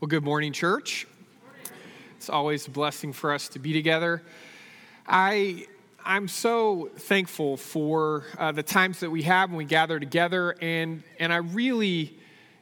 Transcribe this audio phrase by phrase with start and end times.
[0.00, 1.06] Well, good morning, church.
[2.16, 4.22] It's always a blessing for us to be together.
[5.06, 5.66] I,
[6.02, 11.02] I'm so thankful for uh, the times that we have when we gather together, and,
[11.18, 12.16] and I really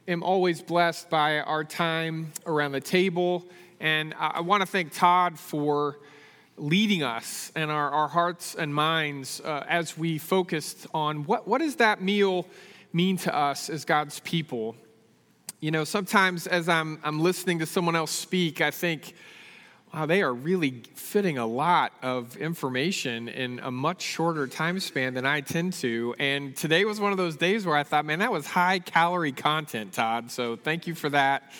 [0.05, 3.45] am always blessed by our time around the table.
[3.79, 5.97] And I, I want to thank Todd for
[6.57, 11.59] leading us and our, our hearts and minds uh, as we focused on what, what
[11.59, 12.45] does that meal
[12.91, 14.75] mean to us as God's people.
[15.61, 19.13] You know, sometimes as I'm, I'm listening to someone else speak, I think,
[19.93, 25.15] wow, they are really fitting a lot of information in a much shorter time span
[25.15, 26.15] than I tend to.
[26.17, 29.33] And today was one of those days where I thought, man, that was high calorie
[29.33, 30.31] content, Todd.
[30.31, 31.51] So thank you for that.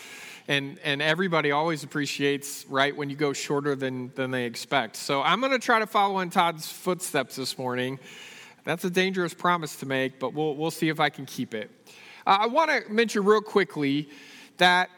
[0.48, 4.96] And, and everybody always appreciates, right, when you go shorter than, than they expect.
[4.96, 8.00] So I'm going to try to follow in Todd's footsteps this morning.
[8.64, 11.70] That's a dangerous promise to make, but we'll, we'll see if I can keep it.
[12.28, 14.10] Uh, I want to mention real quickly
[14.58, 14.90] that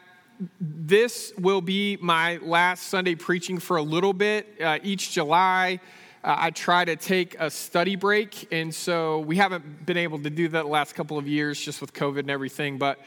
[0.60, 4.46] this will be my last Sunday preaching for a little bit.
[4.60, 5.80] Uh, each July,
[6.24, 10.30] uh, I try to take a study break, and so we haven't been able to
[10.30, 12.98] do that the last couple of years just with COVID and everything, but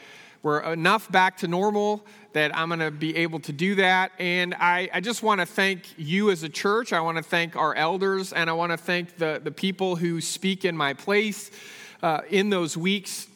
[0.42, 4.12] we're enough back to normal that I'm going to be able to do that.
[4.18, 6.92] And I, I just want to thank you as a church.
[6.92, 10.20] I want to thank our elders, and I want to thank the, the people who
[10.20, 11.50] speak in my place
[12.02, 13.26] uh, in those weeks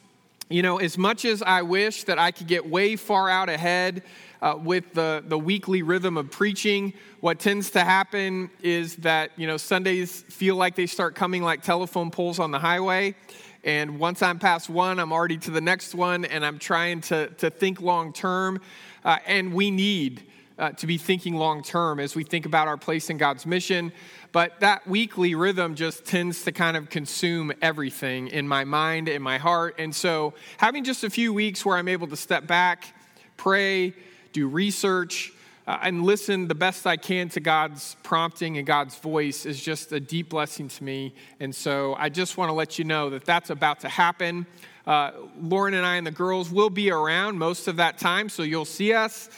[0.50, 4.02] you know, as much as I wish that I could get way far out ahead
[4.42, 9.46] uh, with the, the weekly rhythm of preaching, what tends to happen is that, you
[9.46, 13.14] know, Sundays feel like they start coming like telephone poles on the highway.
[13.62, 17.28] And once I'm past one, I'm already to the next one, and I'm trying to,
[17.28, 18.60] to think long term.
[19.04, 20.29] Uh, and we need
[20.60, 23.92] uh, to be thinking long term as we think about our place in God's mission.
[24.30, 29.22] But that weekly rhythm just tends to kind of consume everything in my mind, in
[29.22, 29.74] my heart.
[29.78, 32.94] And so having just a few weeks where I'm able to step back,
[33.36, 33.94] pray,
[34.32, 35.32] do research,
[35.66, 39.92] uh, and listen the best I can to God's prompting and God's voice is just
[39.92, 41.14] a deep blessing to me.
[41.38, 44.46] And so I just want to let you know that that's about to happen.
[44.86, 48.42] Uh, Lauren and I and the girls will be around most of that time, so
[48.42, 49.28] you'll see us,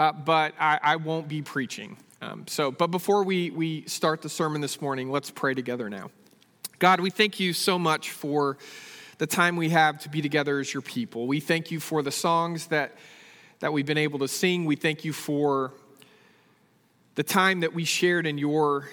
[0.00, 1.98] uh, but I, I won't be preaching.
[2.22, 6.10] Um, so, but before we, we start the sermon this morning, let's pray together now.
[6.78, 8.56] God, we thank you so much for
[9.18, 11.26] the time we have to be together as your people.
[11.26, 12.96] We thank you for the songs that,
[13.58, 14.64] that we've been able to sing.
[14.64, 15.74] We thank you for
[17.14, 18.88] the time that we shared in your,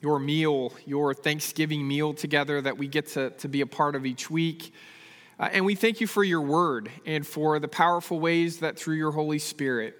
[0.00, 4.06] your meal, your Thanksgiving meal together that we get to, to be a part of
[4.06, 4.72] each week.
[5.42, 8.94] Uh, and we thank you for your word and for the powerful ways that through
[8.94, 9.98] your Holy Spirit,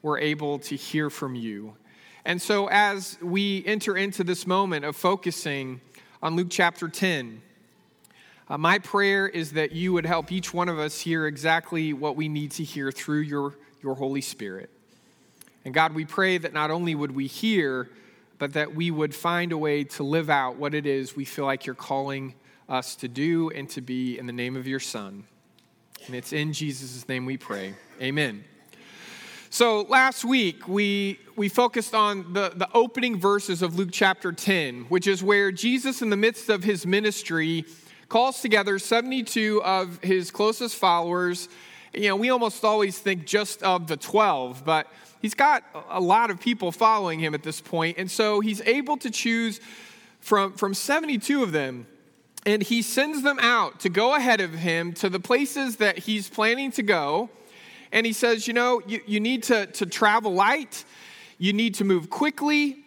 [0.00, 1.76] we're able to hear from you.
[2.24, 5.82] And so, as we enter into this moment of focusing
[6.22, 7.42] on Luke chapter 10,
[8.48, 12.16] uh, my prayer is that you would help each one of us hear exactly what
[12.16, 14.70] we need to hear through your, your Holy Spirit.
[15.66, 17.90] And God, we pray that not only would we hear,
[18.38, 21.44] but that we would find a way to live out what it is we feel
[21.44, 22.34] like you're calling
[22.70, 25.24] us to do and to be in the name of your Son.
[26.06, 27.74] And it's in Jesus' name we pray.
[28.00, 28.44] Amen.
[29.50, 34.82] So last week, we, we focused on the, the opening verses of Luke chapter 10,
[34.84, 37.64] which is where Jesus, in the midst of his ministry,
[38.08, 41.48] calls together 72 of his closest followers.
[41.92, 44.86] You know, we almost always think just of the 12, but
[45.20, 48.96] he's got a lot of people following him at this point, And so he's able
[48.98, 49.60] to choose
[50.20, 51.88] from, from 72 of them
[52.46, 56.28] and he sends them out to go ahead of him to the places that he's
[56.28, 57.28] planning to go.
[57.92, 60.84] And he says, you know, you, you need to, to travel light,
[61.38, 62.84] you need to move quickly,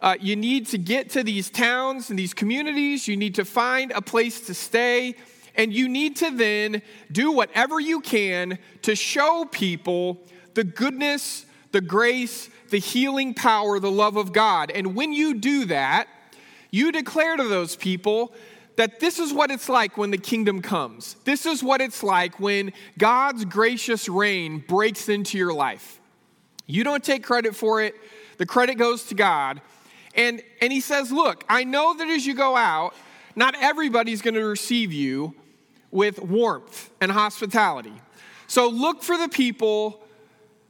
[0.00, 3.90] uh, you need to get to these towns and these communities, you need to find
[3.92, 5.14] a place to stay,
[5.56, 10.20] and you need to then do whatever you can to show people
[10.54, 14.70] the goodness, the grace, the healing power, the love of God.
[14.70, 16.08] And when you do that,
[16.70, 18.34] you declare to those people
[18.76, 21.16] that this is what it's like when the kingdom comes.
[21.24, 26.00] This is what it's like when God's gracious reign breaks into your life.
[26.66, 27.94] You don't take credit for it,
[28.38, 29.60] the credit goes to God.
[30.16, 32.94] And, and he says, Look, I know that as you go out,
[33.36, 35.34] not everybody's going to receive you
[35.90, 37.92] with warmth and hospitality.
[38.46, 40.03] So look for the people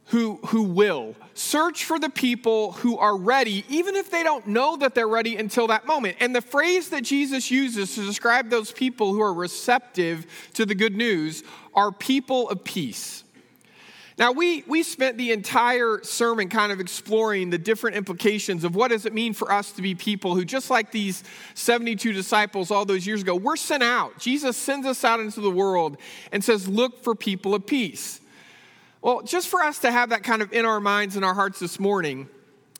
[0.07, 1.15] who, who will.
[1.33, 5.35] Search for the people who are ready, even if they don't know that they're ready
[5.35, 6.17] until that moment.
[6.19, 10.75] And the phrase that Jesus uses to describe those people who are receptive to the
[10.75, 11.43] good news
[11.73, 13.23] are people of peace.
[14.17, 18.91] Now, we, we spent the entire sermon kind of exploring the different implications of what
[18.91, 21.25] does it mean for us to be people who, just like these
[21.55, 24.17] 72 disciples all those years ago, we're sent out.
[24.17, 25.97] Jesus sends us out into the world
[26.31, 28.21] and says, look for people of peace.
[29.05, 31.59] Well, just for us to have that kind of in our minds and our hearts
[31.59, 32.27] this morning,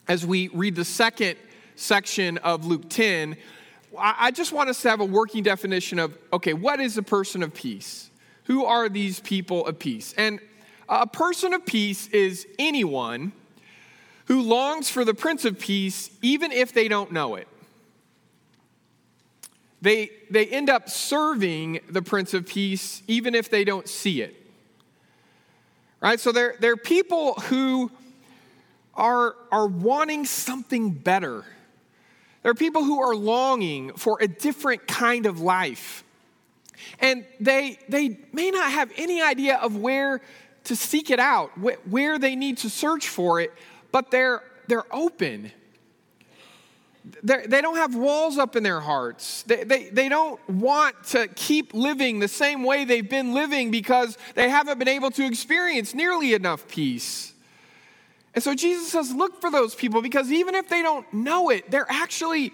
[0.08, 1.38] as we read the second
[1.76, 3.38] section of Luke 10,
[3.96, 7.44] I just want us to have a working definition of okay, what is a person
[7.44, 8.10] of peace?
[8.46, 10.16] Who are these people of peace?
[10.18, 10.40] And
[10.90, 13.32] a person of peace is anyone
[14.26, 17.48] who longs for the Prince of Peace even if they don't know it.
[19.80, 24.45] They, they end up serving the Prince of Peace even if they don't see it.
[26.02, 26.20] Right?
[26.20, 27.92] So they're, they're people who
[28.94, 31.44] are, are wanting something better.
[32.44, 36.04] There are people who are longing for a different kind of life.
[37.00, 40.22] And they, they may not have any idea of where
[40.66, 43.54] to seek it out, where they need to search for it,
[43.92, 45.52] but they're, they're open.
[47.24, 49.44] They do not have walls up in their hearts.
[49.44, 54.18] They, they, they don't want to keep living the same way they've been living because
[54.34, 57.34] they haven't been able to experience nearly enough peace.
[58.34, 61.70] And so Jesus says, look for those people because even if they don't know it,
[61.70, 62.54] they're actually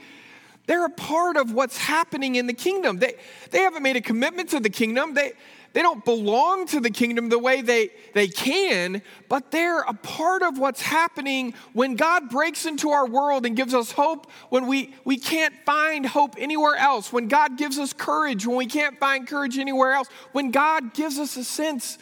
[0.67, 2.99] they're a part of what's happening in the kingdom.
[2.99, 3.15] They,
[3.49, 5.13] they haven't made a commitment to the kingdom.
[5.13, 5.33] They,
[5.73, 10.43] they don't belong to the kingdom the way they, they can, but they're a part
[10.43, 14.93] of what's happening when God breaks into our world and gives us hope when we,
[15.05, 19.27] we can't find hope anywhere else, when God gives us courage when we can't find
[19.27, 21.97] courage anywhere else, when God gives us a sense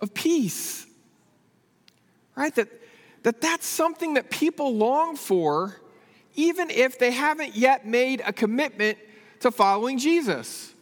[0.00, 0.86] of peace.
[2.34, 2.54] Right?
[2.56, 2.68] That,
[3.22, 5.76] that that's something that people long for,
[6.34, 8.98] even if they haven't yet made a commitment
[9.40, 10.72] to following Jesus.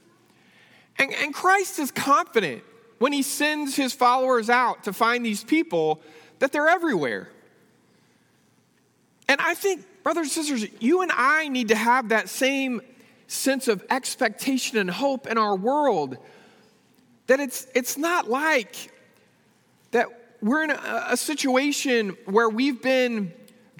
[0.99, 2.63] And, and Christ is confident
[2.99, 6.01] when he sends his followers out to find these people
[6.39, 7.29] that they're everywhere.
[9.29, 12.81] And I think, brothers and sisters, you and I need to have that same
[13.27, 16.19] sense of expectation and hope in our world
[17.27, 18.93] that it's, it's not like
[19.93, 20.07] that
[20.43, 23.33] we're in a, a situation where we've been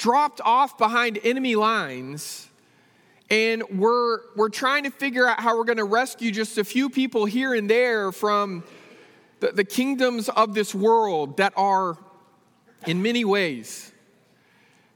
[0.03, 2.49] dropped off behind enemy lines
[3.31, 6.91] and we're, we're trying to figure out how we're going to rescue just a few
[6.91, 8.65] people here and there from
[9.39, 11.97] the, the kingdoms of this world that are,
[12.85, 13.93] in many ways,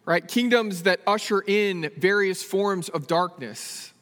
[0.04, 3.92] right, kingdoms that usher in various forms of darkness.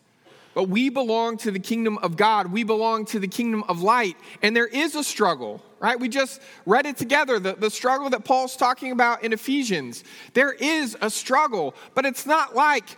[0.55, 2.53] But we belong to the kingdom of God.
[2.53, 4.17] We belong to the kingdom of light.
[4.41, 5.99] And there is a struggle, right?
[5.99, 10.05] We just read it together the, the struggle that Paul's talking about in Ephesians.
[10.33, 12.97] There is a struggle, but it's not like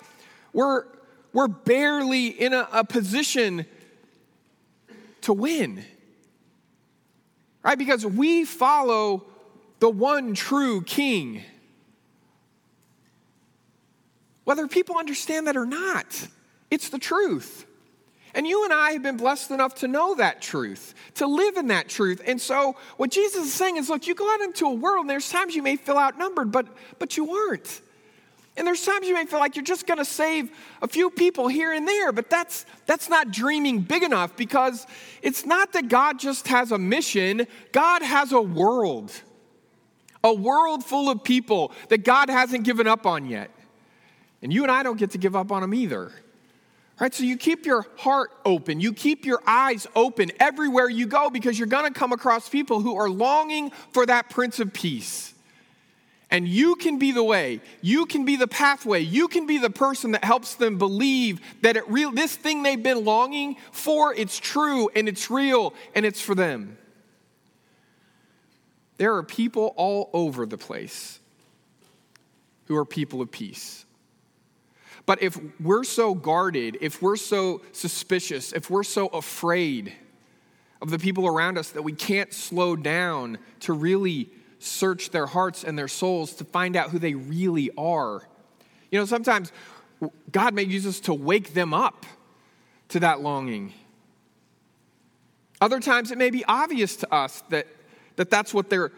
[0.53, 0.85] we're
[1.33, 3.67] we're barely in a, a position
[5.23, 5.85] to win.
[7.63, 7.77] Right?
[7.77, 9.25] Because we follow
[9.81, 11.43] the one true king.
[14.45, 16.29] Whether people understand that or not,
[16.71, 17.67] it's the truth.
[18.35, 21.69] And you and I have been blessed enough to know that truth, to live in
[21.69, 22.21] that truth.
[22.27, 25.11] And so, what Jesus is saying is look, you go out into a world, and
[25.11, 26.67] there's times you may feel outnumbered, but,
[26.99, 27.81] but you aren't.
[28.57, 31.49] And there's times you may feel like you're just going to save a few people
[31.49, 34.87] here and there, but that's that's not dreaming big enough because
[35.23, 39.13] it's not that God just has a mission, God has a world.
[40.25, 43.51] A world full of people that God hasn't given up on yet.
[44.43, 46.11] And you and I don't get to give up on them either.
[46.99, 47.13] Right?
[47.13, 48.81] So you keep your heart open.
[48.81, 52.81] You keep your eyes open everywhere you go because you're going to come across people
[52.81, 55.35] who are longing for that prince of peace.
[56.31, 59.71] And you can be the way, you can be the pathway, you can be the
[59.71, 64.37] person that helps them believe that it real this thing they've been longing for, it's
[64.37, 66.79] true and it's real and it's for them.
[68.97, 71.21] There are people all over the place
[72.65, 73.86] who are people of peace.
[75.07, 79.93] But if we're so guarded, if we're so suspicious, if we're so afraid
[80.83, 85.65] of the people around us that we can't slow down to really search their hearts
[85.65, 88.27] and their souls to find out who they really are.
[88.91, 89.53] You know, sometimes
[90.33, 92.05] God may use us to wake them up
[92.89, 93.73] to that longing.
[95.61, 97.67] Other times it may be obvious to us that,
[98.17, 98.93] that that's what they're,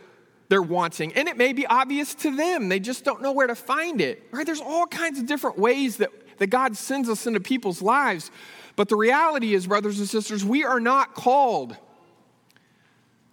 [0.49, 1.13] they're wanting.
[1.15, 2.69] And it may be obvious to them.
[2.69, 4.27] They just don't know where to find it.
[4.31, 4.47] Right?
[4.47, 8.31] There's all kinds of different ways that, that God sends us into people's lives.
[8.77, 11.77] But the reality is, brothers and sisters, we are not called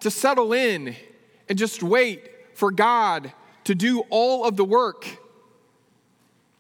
[0.02, 0.96] to settle in
[1.48, 3.32] and just wait for God
[3.66, 5.08] to do all of the work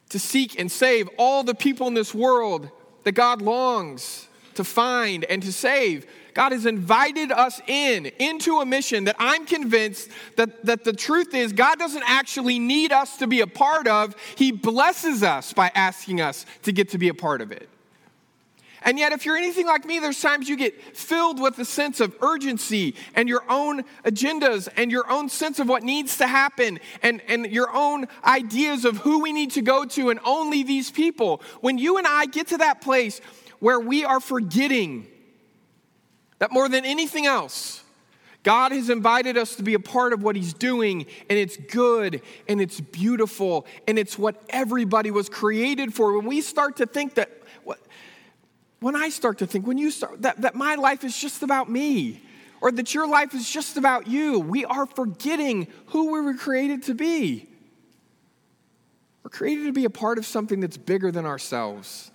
[0.10, 2.70] to seek and save all the people in this world
[3.04, 6.06] that God longs to find and to save.
[6.36, 11.34] God has invited us in into a mission that I'm convinced that, that the truth
[11.34, 14.14] is God doesn't actually need us to be a part of.
[14.36, 17.70] He blesses us by asking us to get to be a part of it.
[18.82, 22.02] And yet, if you're anything like me, there's times you get filled with a sense
[22.02, 26.80] of urgency and your own agendas and your own sense of what needs to happen
[27.02, 30.92] and, and your own ideas of who we need to go to and only these
[30.92, 31.42] people.
[31.62, 33.22] When you and I get to that place
[33.60, 35.08] where we are forgetting
[36.40, 37.84] that more than anything else,
[38.44, 42.22] God has invited us to be a part of what He's doing, and it's good
[42.48, 46.16] and it's beautiful and it's what everybody was created for.
[46.16, 47.30] When we start to think that
[48.80, 51.70] when I start to think, when you start, that, that my life is just about
[51.70, 52.22] me,
[52.62, 56.84] or that your life is just about you, we are forgetting who we were created
[56.84, 57.50] to be.
[59.24, 62.12] We're created to be a part of something that's bigger than ourselves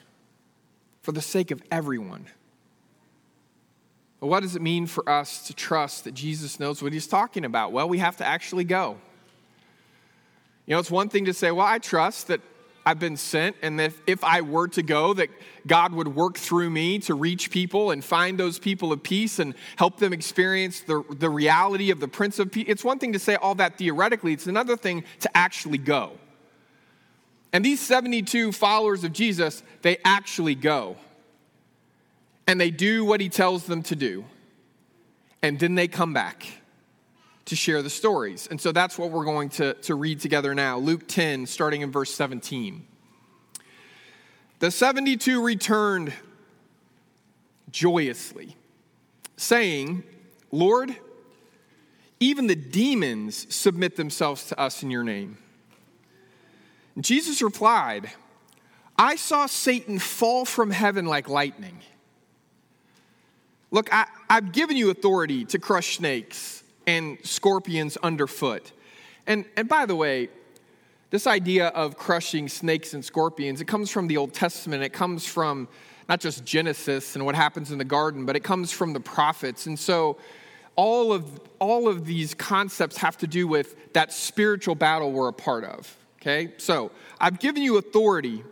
[1.02, 2.26] for the sake of everyone.
[4.20, 7.44] But what does it mean for us to trust that Jesus knows what he's talking
[7.44, 7.72] about?
[7.72, 8.98] Well, we have to actually go.
[10.66, 12.42] You know, it's one thing to say, well, I trust that
[12.84, 15.28] I've been sent, and that if I were to go, that
[15.66, 19.54] God would work through me to reach people and find those people of peace and
[19.76, 22.64] help them experience the, the reality of the Prince of Peace.
[22.68, 26.12] It's one thing to say all that theoretically, it's another thing to actually go.
[27.52, 30.96] And these 72 followers of Jesus, they actually go.
[32.50, 34.24] And they do what he tells them to do.
[35.40, 36.44] And then they come back
[37.44, 38.48] to share the stories.
[38.50, 40.76] And so that's what we're going to, to read together now.
[40.76, 42.84] Luke 10, starting in verse 17.
[44.58, 46.12] The 72 returned
[47.70, 48.56] joyously,
[49.36, 50.02] saying,
[50.50, 50.96] Lord,
[52.18, 55.38] even the demons submit themselves to us in your name.
[56.96, 58.10] And Jesus replied,
[58.98, 61.82] I saw Satan fall from heaven like lightning.
[63.70, 68.72] Look, I, have given you authority to crush snakes and scorpions underfoot.
[69.26, 70.28] And, and by the way,
[71.10, 74.82] this idea of crushing snakes and scorpions, it comes from the Old Testament.
[74.82, 75.68] It comes from
[76.08, 79.66] not just Genesis and what happens in the garden, but it comes from the prophets.
[79.66, 80.16] And so
[80.74, 85.32] all of, all of these concepts have to do with that spiritual battle we're a
[85.32, 85.96] part of.
[86.20, 86.52] Okay?
[86.58, 88.42] So I've given you authority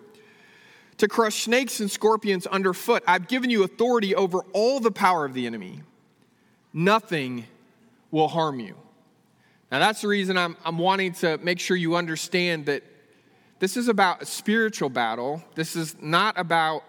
[0.98, 3.02] to crush snakes and scorpions underfoot.
[3.06, 5.82] I've given you authority over all the power of the enemy.
[6.72, 7.46] Nothing
[8.10, 8.76] will harm you.
[9.70, 12.82] Now, that's the reason I'm, I'm wanting to make sure you understand that
[13.58, 15.42] this is about a spiritual battle.
[15.54, 16.84] This is not about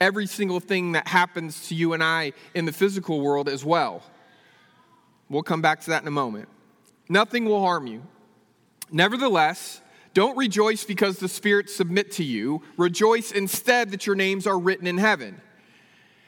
[0.00, 4.02] every single thing that happens to you and I in the physical world as well.
[5.28, 6.48] We'll come back to that in a moment.
[7.08, 8.02] Nothing will harm you.
[8.90, 9.80] Nevertheless,
[10.14, 12.62] don't rejoice because the spirits submit to you.
[12.76, 15.40] Rejoice instead that your names are written in heaven.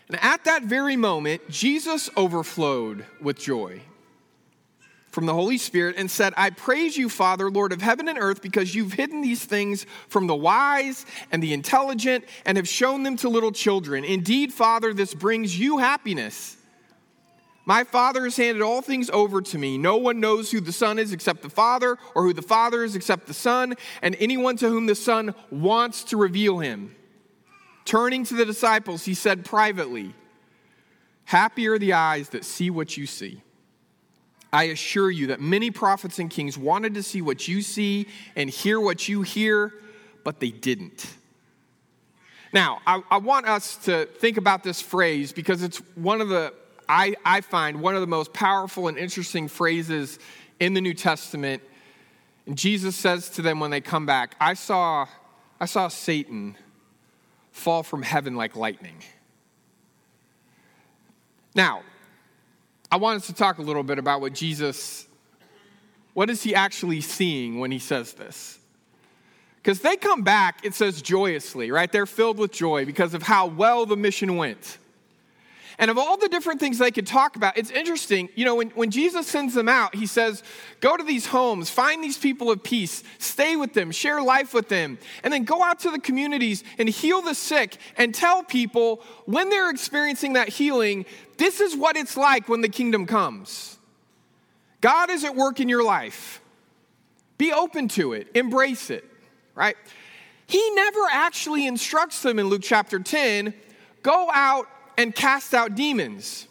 [0.08, 3.80] And at that very moment, Jesus overflowed with joy
[5.10, 8.40] from the Holy Spirit and said, I praise you, Father, Lord of heaven and earth,
[8.40, 13.16] because you've hidden these things from the wise and the intelligent and have shown them
[13.18, 14.04] to little children.
[14.04, 16.56] Indeed, Father, this brings you happiness.
[17.64, 19.78] My Father has handed all things over to me.
[19.78, 22.96] No one knows who the Son is except the Father, or who the Father is
[22.96, 26.94] except the Son, and anyone to whom the Son wants to reveal him.
[27.84, 30.14] Turning to the disciples, he said privately,
[31.24, 33.42] Happy are the eyes that see what you see.
[34.52, 38.50] I assure you that many prophets and kings wanted to see what you see and
[38.50, 39.72] hear what you hear,
[40.24, 41.16] but they didn't.
[42.52, 46.52] Now, I, I, want us to think about this phrase because it's one of the,
[46.88, 50.18] I, I find, one of the most powerful and interesting phrases
[50.60, 51.62] in the New Testament.
[52.46, 55.06] And Jesus says to them when they come back, I saw,
[55.60, 56.56] I saw Satan
[57.50, 58.96] fall from heaven like lightning.
[61.54, 61.82] Now,
[62.90, 65.06] I want us to talk a little bit about what Jesus,
[66.14, 68.58] what is he actually seeing when he says this?
[69.56, 71.90] Because they come back, it says joyously, right?
[71.90, 74.78] They're filled with joy because of how well the mission went.
[75.78, 78.28] And of all the different things they could talk about, it's interesting.
[78.34, 80.42] You know, when, when Jesus sends them out, he says,
[80.80, 84.68] Go to these homes, find these people of peace, stay with them, share life with
[84.68, 89.02] them, and then go out to the communities and heal the sick and tell people
[89.24, 91.06] when they're experiencing that healing,
[91.38, 93.78] this is what it's like when the kingdom comes.
[94.80, 96.40] God is at work in your life.
[97.38, 99.04] Be open to it, embrace it,
[99.54, 99.76] right?
[100.46, 103.54] He never actually instructs them in Luke chapter 10
[104.02, 104.68] go out
[105.02, 106.46] and cast out demons.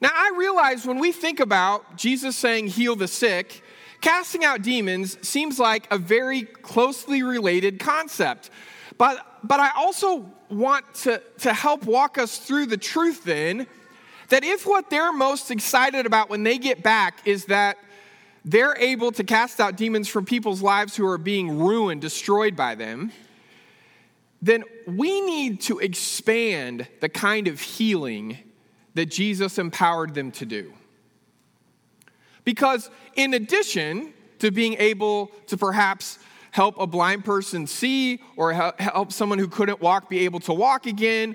[0.00, 3.62] Now, I realize when we think about Jesus saying, heal the sick,
[4.00, 8.50] casting out demons seems like a very closely related concept.
[8.96, 13.66] But, but I also want to, to help walk us through the truth then
[14.28, 17.76] that if what they're most excited about when they get back is that
[18.44, 22.74] they're able to cast out demons from people's lives who are being ruined, destroyed by
[22.74, 23.10] them,
[24.40, 28.38] then we need to expand the kind of healing
[28.94, 30.72] that Jesus empowered them to do.
[32.44, 36.18] Because in addition to being able to perhaps
[36.50, 40.86] help a blind person see or help someone who couldn't walk be able to walk
[40.86, 41.34] again,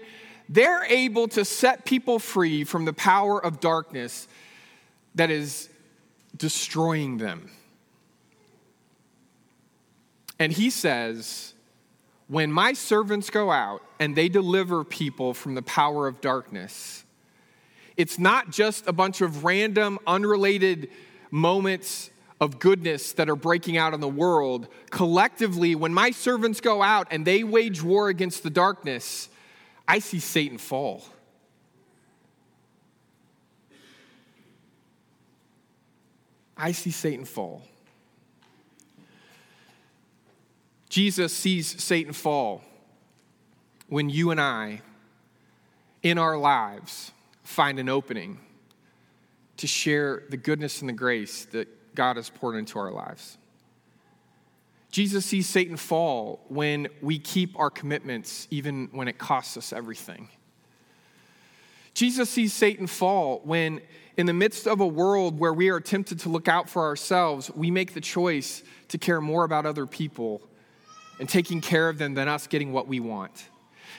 [0.49, 4.27] they're able to set people free from the power of darkness
[5.15, 5.69] that is
[6.35, 7.49] destroying them.
[10.39, 11.53] And he says,
[12.27, 17.03] When my servants go out and they deliver people from the power of darkness,
[17.97, 20.89] it's not just a bunch of random, unrelated
[21.29, 24.67] moments of goodness that are breaking out in the world.
[24.89, 29.29] Collectively, when my servants go out and they wage war against the darkness,
[29.87, 31.03] I see Satan fall.
[36.55, 37.63] I see Satan fall.
[40.93, 42.61] Jesus sees Satan fall
[43.87, 44.83] when you and I,
[46.03, 48.37] in our lives, find an opening
[49.57, 53.39] to share the goodness and the grace that God has poured into our lives.
[54.91, 60.29] Jesus sees Satan fall when we keep our commitments, even when it costs us everything.
[61.95, 63.81] Jesus sees Satan fall when,
[64.15, 67.49] in the midst of a world where we are tempted to look out for ourselves,
[67.55, 70.43] we make the choice to care more about other people
[71.19, 73.45] and taking care of them than us getting what we want.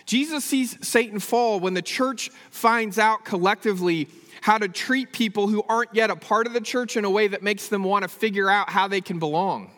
[0.06, 4.08] Jesus sees Satan fall when the church finds out collectively
[4.42, 7.28] how to treat people who aren't yet a part of the church in a way
[7.28, 9.70] that makes them want to figure out how they can belong.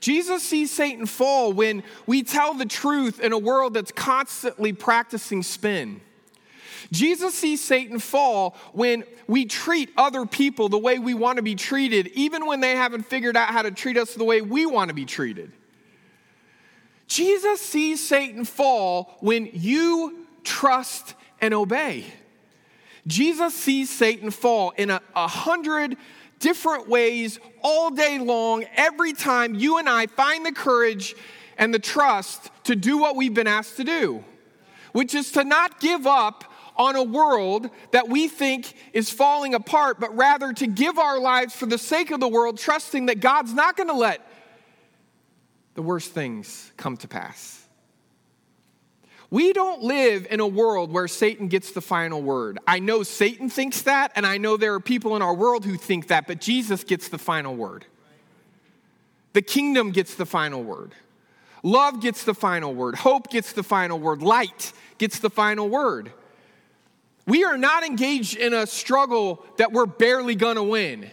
[0.00, 5.42] Jesus sees Satan fall when we tell the truth in a world that's constantly practicing
[5.42, 6.00] spin.
[6.90, 11.54] Jesus sees Satan fall when we treat other people the way we want to be
[11.54, 14.88] treated, even when they haven't figured out how to treat us the way we want
[14.88, 15.52] to be treated.
[17.06, 22.06] Jesus sees Satan fall when you trust and obey.
[23.06, 25.96] Jesus sees Satan fall in a, a hundred
[26.38, 31.14] different ways all day long, every time you and I find the courage
[31.56, 34.24] and the trust to do what we've been asked to do,
[34.92, 36.44] which is to not give up
[36.76, 41.54] on a world that we think is falling apart, but rather to give our lives
[41.54, 44.20] for the sake of the world, trusting that God's not going to let
[45.74, 47.60] the worst things come to pass.
[49.30, 52.58] We don't live in a world where Satan gets the final word.
[52.68, 55.76] I know Satan thinks that, and I know there are people in our world who
[55.76, 57.84] think that, but Jesus gets the final word.
[59.32, 60.94] The kingdom gets the final word.
[61.64, 62.94] Love gets the final word.
[62.94, 64.22] Hope gets the final word.
[64.22, 66.12] Light gets the final word.
[67.26, 71.10] We are not engaged in a struggle that we're barely gonna win.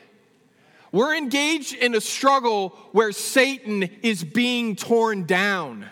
[0.92, 5.86] We're engaged in a struggle where Satan is being torn down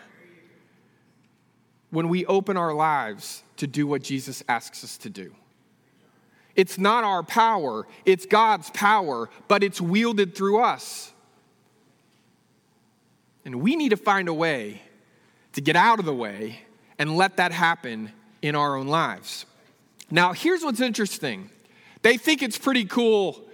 [1.89, 5.33] when we open our lives to do what Jesus asks us to do.
[6.55, 11.13] It's not our power, it's God's power, but it's wielded through us.
[13.45, 14.81] And we need to find a way
[15.53, 16.59] to get out of the way
[16.97, 19.45] and let that happen in our own lives.
[20.11, 21.49] Now, here's what's interesting
[22.01, 23.48] they think it's pretty cool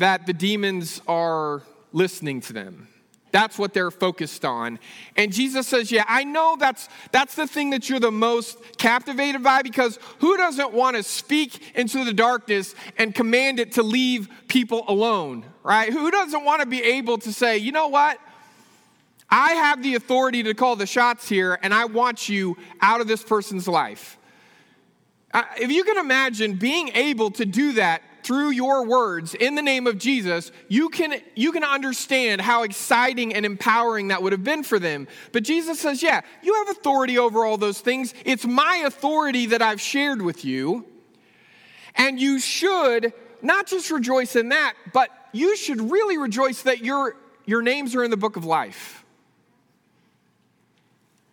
[0.00, 2.88] that the demons are listening to them.
[3.32, 4.78] That's what they're focused on.
[5.14, 9.42] And Jesus says, Yeah, I know that's, that's the thing that you're the most captivated
[9.42, 14.28] by because who doesn't want to speak into the darkness and command it to leave
[14.48, 15.92] people alone, right?
[15.92, 18.18] Who doesn't want to be able to say, You know what?
[19.28, 23.06] I have the authority to call the shots here, and I want you out of
[23.06, 24.16] this person's life.
[25.32, 29.62] Uh, if you can imagine being able to do that through your words in the
[29.62, 34.44] name of Jesus, you can, you can understand how exciting and empowering that would have
[34.44, 35.08] been for them.
[35.32, 38.14] But Jesus says, Yeah, you have authority over all those things.
[38.24, 40.86] It's my authority that I've shared with you.
[41.96, 47.16] And you should not just rejoice in that, but you should really rejoice that your,
[47.46, 49.04] your names are in the book of life.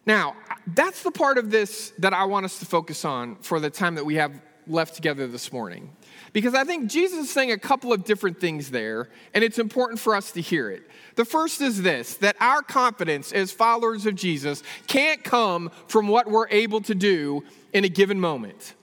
[0.06, 3.70] Now, that's the part of this that I want us to focus on for the
[3.70, 5.90] time that we have left together this morning.
[6.38, 10.00] Because I think Jesus is saying a couple of different things there, and it's important
[10.00, 10.84] for us to hear it.
[11.16, 16.28] The first is this that our confidence as followers of Jesus can't come from what
[16.28, 18.76] we're able to do in a given moment.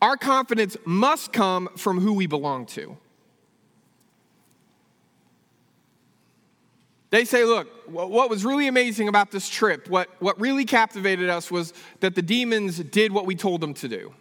[0.00, 2.96] Our confidence must come from who we belong to.
[7.10, 11.50] They say, look, what was really amazing about this trip, what, what really captivated us
[11.50, 14.14] was that the demons did what we told them to do.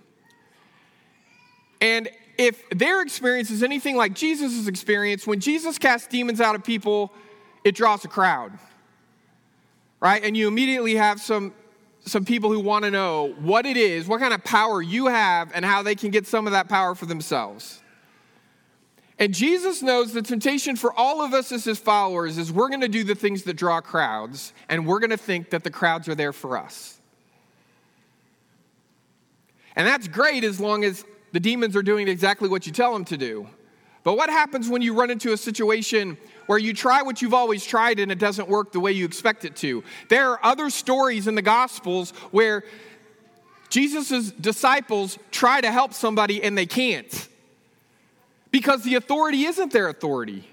[1.82, 6.64] And if their experience is anything like Jesus' experience, when Jesus casts demons out of
[6.64, 7.12] people,
[7.64, 8.58] it draws a crowd.
[10.00, 10.24] right?
[10.24, 11.54] And you immediately have some
[12.06, 15.52] some people who want to know what it is, what kind of power you have,
[15.54, 17.82] and how they can get some of that power for themselves.
[19.20, 22.82] And Jesus knows the temptation for all of us as his followers is we're going
[22.82, 26.08] to do the things that draw crowds, and we're going to think that the crowds
[26.08, 27.00] are there for us.
[29.76, 33.06] And that's great as long as the demons are doing exactly what you tell them
[33.06, 33.48] to do.
[34.04, 37.66] But what happens when you run into a situation where you try what you've always
[37.66, 39.84] tried and it doesn't work the way you expect it to?
[40.08, 42.64] There are other stories in the Gospels where
[43.70, 47.28] Jesus' disciples try to help somebody and they can't
[48.52, 50.48] because the authority isn't their authority.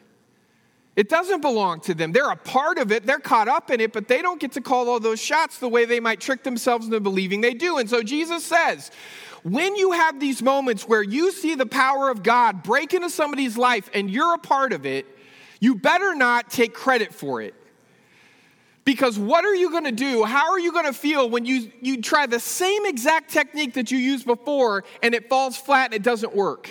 [0.97, 2.13] It doesn't belong to them.
[2.13, 4.63] They're a part of it, they're caught up in it, but they don't get to
[4.63, 7.77] call all those shots the way they might trick themselves into believing they do.
[7.79, 8.91] And so Jesus says,
[9.49, 13.57] when you have these moments where you see the power of God break into somebody's
[13.57, 15.07] life and you're a part of it,
[15.61, 17.55] you better not take credit for it.
[18.85, 20.25] Because what are you going to do?
[20.25, 23.93] How are you going to feel when you, you try the same exact technique that
[23.93, 26.69] you used before and it falls flat and it doesn't work?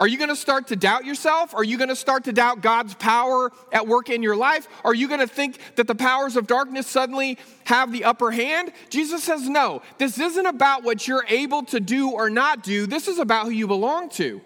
[0.00, 1.54] Are you going to start to doubt yourself?
[1.54, 4.66] Are you going to start to doubt God's power at work in your life?
[4.82, 8.72] Are you going to think that the powers of darkness suddenly have the upper hand?
[8.88, 9.82] Jesus says, no.
[9.98, 12.86] This isn't about what you're able to do or not do.
[12.86, 14.40] This is about who you belong to.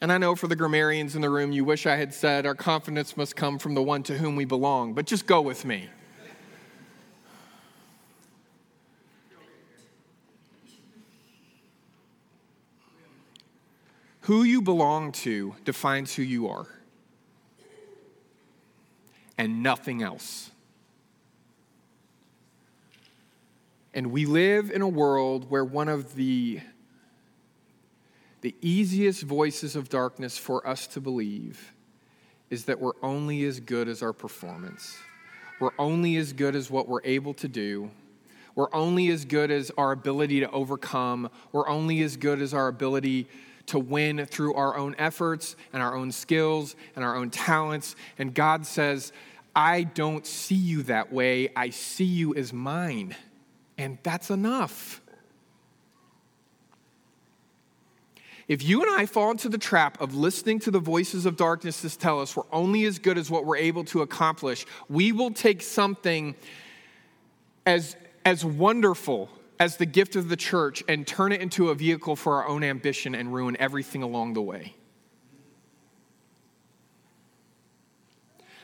[0.00, 2.54] And I know for the grammarians in the room, you wish I had said, Our
[2.54, 5.90] confidence must come from the one to whom we belong, but just go with me.
[14.22, 16.66] Who you belong to defines who you are,
[19.38, 20.50] and nothing else.
[23.92, 26.60] And we live in a world where one of the,
[28.40, 31.72] the easiest voices of darkness for us to believe
[32.50, 34.96] is that we're only as good as our performance.
[35.58, 37.90] We're only as good as what we're able to do.
[38.54, 41.30] We're only as good as our ability to overcome.
[41.52, 43.26] We're only as good as our ability
[43.70, 47.96] to win through our own efforts and our own skills and our own talents.
[48.18, 49.12] And God says,
[49.54, 51.50] I don't see you that way.
[51.56, 53.16] I see you as mine.
[53.78, 55.00] And that's enough.
[58.48, 61.82] If you and I fall into the trap of listening to the voices of darkness
[61.82, 65.30] that tell us we're only as good as what we're able to accomplish, we will
[65.30, 66.34] take something
[67.64, 72.16] as, as wonderful as the gift of the church and turn it into a vehicle
[72.16, 74.74] for our own ambition and ruin everything along the way.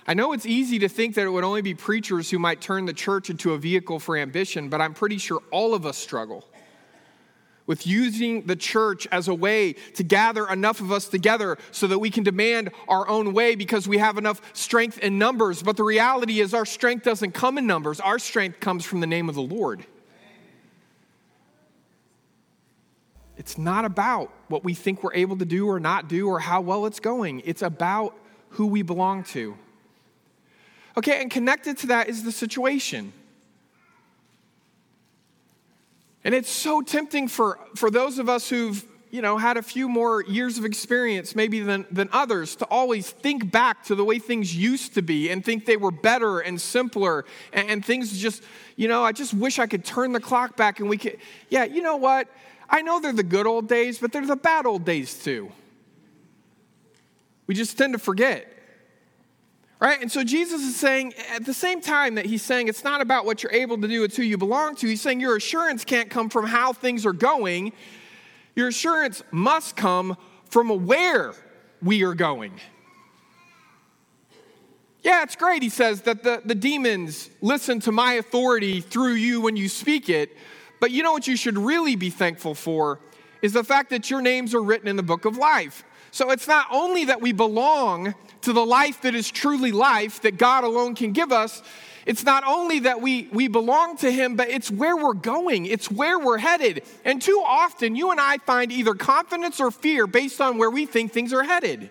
[0.09, 2.87] I know it's easy to think that it would only be preachers who might turn
[2.87, 6.45] the church into a vehicle for ambition, but I'm pretty sure all of us struggle
[7.67, 11.99] with using the church as a way to gather enough of us together so that
[11.99, 15.63] we can demand our own way because we have enough strength in numbers.
[15.63, 19.07] But the reality is, our strength doesn't come in numbers, our strength comes from the
[19.07, 19.85] name of the Lord.
[23.47, 26.61] It's not about what we think we're able to do or not do or how
[26.61, 27.43] well it's going.
[27.45, 28.13] It's about
[28.51, 29.57] who we belong to.
[30.97, 33.13] Okay, and connected to that is the situation.
[36.25, 39.89] And it's so tempting for, for those of us who've you know, had a few
[39.89, 44.19] more years of experience maybe than, than others to always think back to the way
[44.19, 48.43] things used to be and think they were better and simpler and, and things just,
[48.75, 51.63] you know, I just wish I could turn the clock back and we could, yeah,
[51.63, 52.27] you know what?
[52.69, 55.53] I know they're the good old days, but they're the bad old days too.
[57.47, 58.53] We just tend to forget.
[59.79, 60.01] Right?
[60.01, 63.27] And so Jesus is saying, at the same time that he's saying it's not about
[63.27, 66.09] what you're able to do, it's who you belong to, he's saying your assurance can't
[66.09, 67.73] come from how things are going.
[68.55, 70.17] Your assurance must come
[70.49, 71.35] from where
[71.83, 72.53] we are going.
[75.03, 79.41] Yeah, it's great, he says, that the, the demons listen to my authority through you
[79.43, 80.37] when you speak it.
[80.81, 83.01] But you know what you should really be thankful for
[83.43, 85.85] is the fact that your names are written in the book of life.
[86.11, 90.39] So it's not only that we belong to the life that is truly life that
[90.39, 91.63] God alone can give us,
[92.07, 95.91] it's not only that we, we belong to Him, but it's where we're going, it's
[95.91, 96.85] where we're headed.
[97.05, 100.87] And too often, you and I find either confidence or fear based on where we
[100.87, 101.91] think things are headed.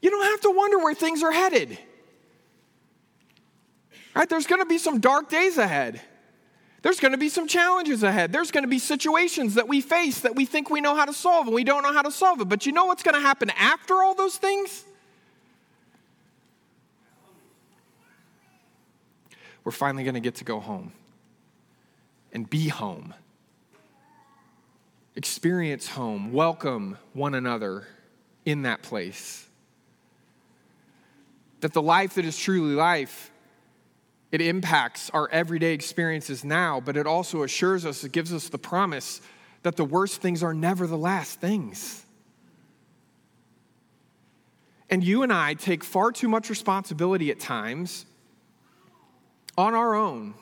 [0.00, 1.76] You don't have to wonder where things are headed.
[4.14, 4.28] Right?
[4.28, 6.00] There's going to be some dark days ahead.
[6.82, 8.32] There's going to be some challenges ahead.
[8.32, 11.12] There's going to be situations that we face that we think we know how to
[11.12, 12.48] solve and we don't know how to solve it.
[12.48, 14.84] But you know what's going to happen after all those things?
[19.64, 20.92] We're finally going to get to go home
[22.32, 23.14] and be home.
[25.16, 27.88] Experience home, welcome one another
[28.44, 29.46] in that place.
[31.60, 33.30] that the life that is truly life
[34.32, 38.58] it impacts our everyday experiences now, but it also assures us, it gives us the
[38.58, 39.20] promise
[39.62, 42.04] that the worst things are never the last things.
[44.90, 48.06] And you and I take far too much responsibility at times
[49.58, 50.34] on our own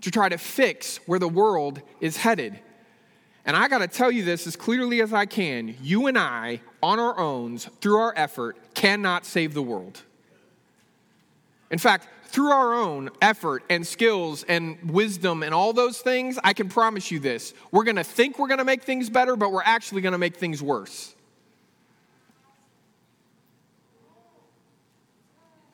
[0.00, 2.58] to try to fix where the world is headed.
[3.46, 6.60] And I got to tell you this as clearly as I can you and I,
[6.82, 10.02] on our own, through our effort, cannot save the world.
[11.70, 16.52] In fact, through our own effort and skills and wisdom and all those things, I
[16.52, 17.54] can promise you this.
[17.70, 20.18] We're going to think we're going to make things better, but we're actually going to
[20.18, 21.14] make things worse.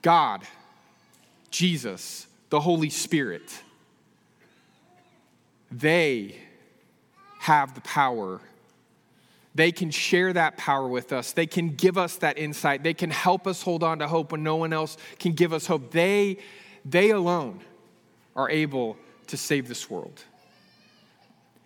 [0.02, 0.42] God,
[1.50, 3.62] Jesus, the Holy Spirit,
[5.70, 6.36] they
[7.38, 8.38] have the power
[9.54, 11.32] they can share that power with us.
[11.32, 12.82] They can give us that insight.
[12.82, 15.66] They can help us hold on to hope when no one else can give us
[15.66, 15.90] hope.
[15.90, 16.38] They,
[16.84, 17.60] they alone
[18.36, 20.24] are able to save this world.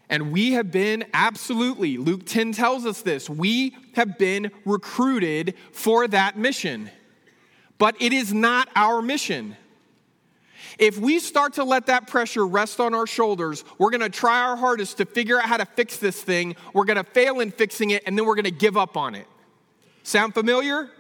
[0.09, 6.07] And we have been absolutely, Luke 10 tells us this, we have been recruited for
[6.09, 6.91] that mission.
[7.79, 9.57] But it is not our mission.
[10.79, 14.57] If we start to let that pressure rest on our shoulders, we're gonna try our
[14.57, 16.57] hardest to figure out how to fix this thing.
[16.73, 19.27] We're gonna fail in fixing it, and then we're gonna give up on it.
[20.03, 20.91] Sound familiar?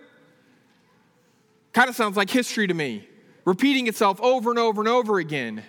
[1.73, 3.09] Kind of sounds like history to me,
[3.45, 5.65] repeating itself over and over and over again.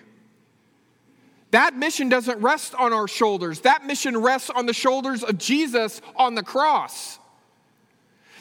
[1.51, 3.61] That mission doesn't rest on our shoulders.
[3.61, 7.17] That mission rests on the shoulders of Jesus on the cross.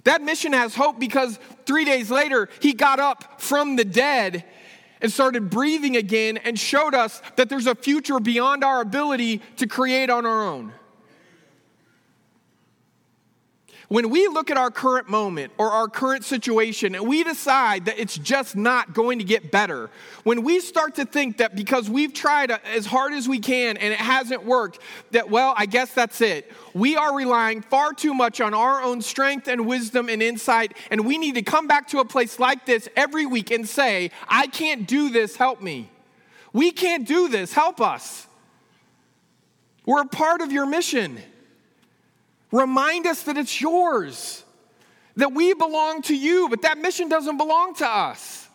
[0.05, 4.44] That mission has hope because three days later, he got up from the dead
[5.05, 9.67] and started breathing again and showed us that there's a future beyond our ability to
[9.67, 10.73] create on our own.
[13.94, 17.96] When we look at our current moment or our current situation and we decide that
[17.96, 19.88] it's just not going to get better,
[20.24, 23.92] when we start to think that because we've tried as hard as we can and
[23.92, 24.80] it hasn't worked,
[25.12, 29.00] that, well, I guess that's it, we are relying far too much on our own
[29.00, 30.76] strength and wisdom and insight.
[30.90, 34.11] And we need to come back to a place like this every week and say,
[34.26, 35.88] I can't do this, help me.
[36.52, 38.26] We can't do this, help us.
[39.87, 41.20] We're a part of your mission.
[42.55, 44.45] Remind us that it's yours,
[45.17, 48.49] that we belong to you, but that mission doesn't belong to us.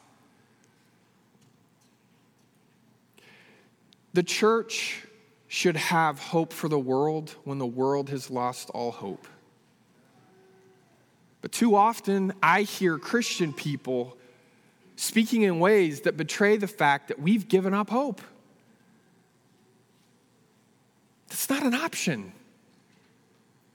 [4.13, 5.03] The church
[5.49, 9.27] should have hope for the world when the world has lost all hope.
[11.41, 14.15] But too often, I hear Christian people
[14.95, 18.21] speaking in ways that betray the fact that we've given up hope.
[21.27, 22.31] That's not an option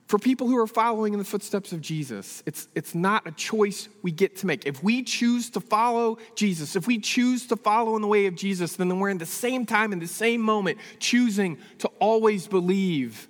[0.07, 2.43] for people who are following in the footsteps of Jesus.
[2.45, 4.65] It's, it's not a choice we get to make.
[4.67, 8.35] If we choose to follow Jesus, if we choose to follow in the way of
[8.35, 13.27] Jesus, then we're in the same time, in the same moment, choosing to always believe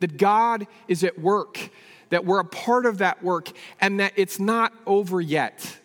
[0.00, 1.70] that God is at work,
[2.08, 3.50] that we're a part of that work,
[3.80, 5.78] and that it's not over yet.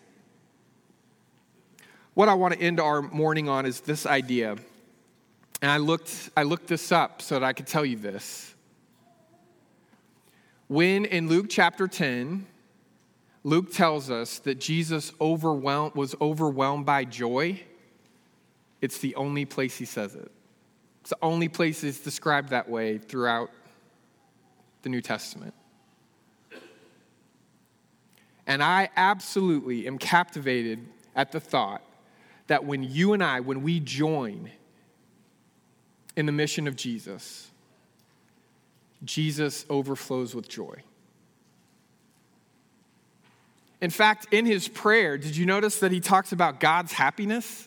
[2.14, 4.56] What I want to end our morning on is this idea.
[5.60, 8.51] And I looked, I looked this up so that I could tell you this
[10.72, 12.46] when in Luke chapter 10,
[13.44, 17.60] Luke tells us that Jesus overwhelmed, was overwhelmed by joy,
[18.80, 20.32] it's the only place he says it.
[21.02, 23.50] It's the only place it's described that way throughout
[24.80, 25.52] the New Testament.
[28.46, 30.78] And I absolutely am captivated
[31.14, 31.82] at the thought
[32.46, 34.50] that when you and I, when we join
[36.16, 37.51] in the mission of Jesus,
[39.04, 40.82] Jesus overflows with joy.
[43.80, 47.66] In fact, in his prayer, did you notice that he talks about God's happiness?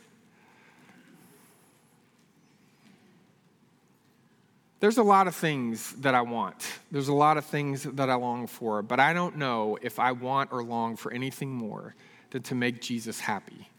[4.80, 6.66] There's a lot of things that I want.
[6.92, 10.14] There's a lot of things that I long for, but I don't know if I
[10.14, 11.96] want or long for anything more
[12.30, 13.70] than to make Jesus happy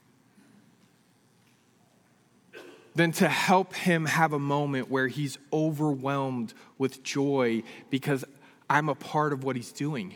[2.97, 8.25] than to help him have a moment where he's overwhelmed with joy because
[8.71, 10.15] I'm a part of what he's doing,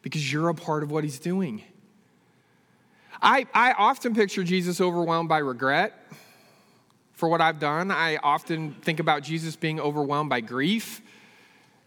[0.00, 1.62] because you're a part of what he's doing.
[3.20, 5.92] I, I often picture Jesus overwhelmed by regret
[7.12, 7.90] for what I've done.
[7.90, 11.02] I often think about Jesus being overwhelmed by grief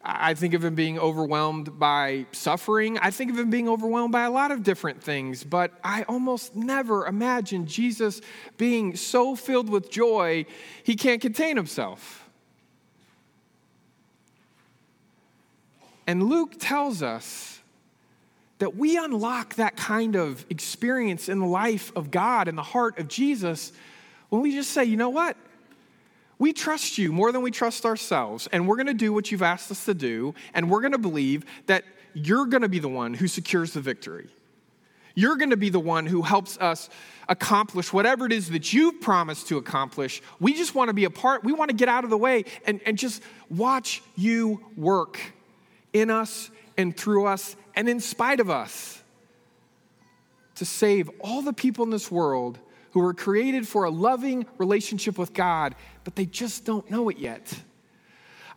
[0.09, 2.97] I think of him being overwhelmed by suffering.
[2.97, 6.55] I think of him being overwhelmed by a lot of different things, but I almost
[6.55, 8.21] never imagine Jesus
[8.57, 10.45] being so filled with joy
[10.81, 12.29] he can't contain himself.
[16.07, 17.59] And Luke tells us
[18.59, 22.97] that we unlock that kind of experience in the life of God and the heart
[22.97, 23.73] of Jesus
[24.29, 25.35] when we just say, you know what?
[26.39, 29.41] We trust you more than we trust ourselves, and we're going to do what you've
[29.41, 32.89] asked us to do, and we're going to believe that you're going to be the
[32.89, 34.29] one who secures the victory.
[35.15, 36.89] You're going to be the one who helps us
[37.27, 40.21] accomplish whatever it is that you've promised to accomplish.
[40.39, 41.43] We just want to be a part.
[41.43, 45.19] We want to get out of the way and, and just watch you work
[45.91, 49.01] in us and through us and in spite of us
[50.55, 52.59] to save all the people in this world
[52.97, 57.19] who were created for a loving relationship with God, but they just don't know it
[57.19, 57.53] yet.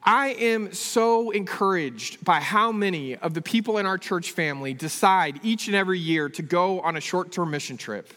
[0.03, 5.41] I am so encouraged by how many of the people in our church family decide
[5.43, 8.15] each and every year to go on a short term mission trip.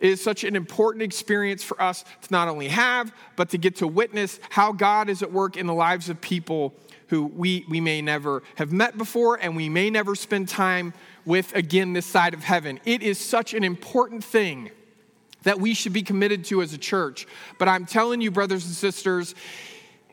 [0.00, 3.76] It is such an important experience for us to not only have, but to get
[3.76, 6.72] to witness how God is at work in the lives of people
[7.08, 10.94] who we, we may never have met before and we may never spend time
[11.26, 12.80] with again this side of heaven.
[12.86, 14.70] It is such an important thing
[15.42, 17.26] that we should be committed to as a church.
[17.58, 19.34] But I'm telling you, brothers and sisters,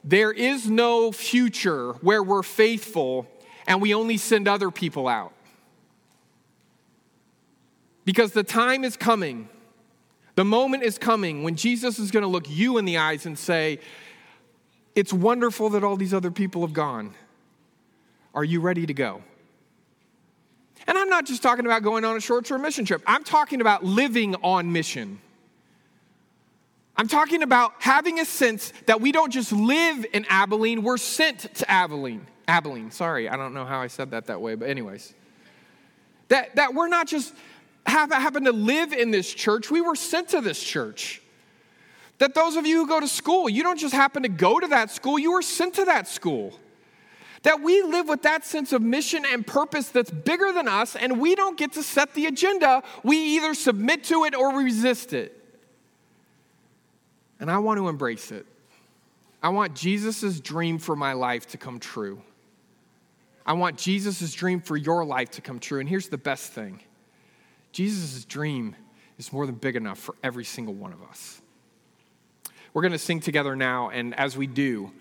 [0.04, 3.28] there is no future where we're faithful
[3.68, 5.34] and we only send other people out.
[8.06, 9.48] Because the time is coming,
[10.36, 13.40] the moment is coming when Jesus is going to look you in the eyes and
[13.40, 13.80] say,
[14.96, 17.14] it's wonderful that all these other people have gone.
[18.36, 19.24] Are you ready to go?
[20.88, 23.62] And I'm not just talking about going on a short term mission trip, I'm talking
[23.62, 25.20] about living on mission.
[26.96, 31.54] I'm talking about having a sense that we don't just live in Abilene, we're sent
[31.56, 32.28] to Abilene.
[32.48, 35.14] Abilene, sorry, I don't know how I said that that way, but, anyways.
[36.28, 37.34] That, that we're not just
[37.86, 41.22] have, happen to live in this church, we were sent to this church.
[42.20, 44.68] That those of you who go to school, you don't just happen to go to
[44.68, 46.54] that school, you were sent to that school.
[47.44, 51.20] That we live with that sense of mission and purpose that's bigger than us, and
[51.20, 52.84] we don't get to set the agenda.
[53.04, 55.40] We either submit to it or resist it.
[57.40, 58.46] And I want to embrace it.
[59.42, 62.22] I want Jesus' dream for my life to come true.
[63.46, 65.82] I want Jesus' dream for your life to come true.
[65.82, 66.80] And here's the best thing
[67.74, 68.76] Jesus' dream
[69.18, 71.42] is more than big enough for every single one of us.
[72.74, 74.92] We're going to sing together now, and as we do,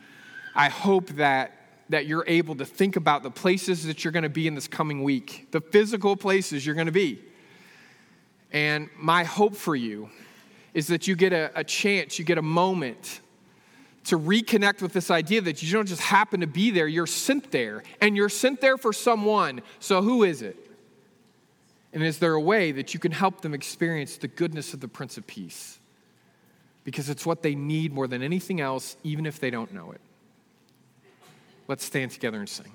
[0.54, 1.52] I hope that,
[1.88, 4.68] that you're able to think about the places that you're going to be in this
[4.68, 7.20] coming week, the physical places you're going to be.
[8.50, 10.10] And my hope for you
[10.74, 13.20] is that you get a, a chance, you get a moment
[14.04, 17.50] to reconnect with this idea that you don't just happen to be there, you're sent
[17.50, 19.62] there, and you're sent there for someone.
[19.78, 20.56] So, who is it?
[21.92, 24.88] And is there a way that you can help them experience the goodness of the
[24.88, 25.78] Prince of Peace?
[26.84, 30.00] because it's what they need more than anything else, even if they don't know it.
[31.68, 32.72] Let's stand together and sing.